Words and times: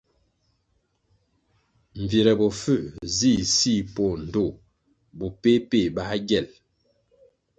Mbvire 2.01 2.31
bofuē 2.39 2.77
nzih 3.07 3.41
sih 3.55 3.81
poh 3.93 4.15
ndtoh 4.25 4.53
bo 5.17 5.25
peh-peh 5.41 5.87
bā 5.95 6.05
gyel. 6.27 6.47